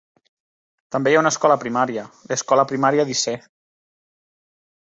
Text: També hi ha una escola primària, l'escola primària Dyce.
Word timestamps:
També 0.95 1.11
hi 1.13 1.17
ha 1.17 1.19
una 1.23 1.33
escola 1.33 1.57
primària, 1.65 2.07
l'escola 2.31 2.67
primària 2.73 3.09
Dyce. 3.13 3.37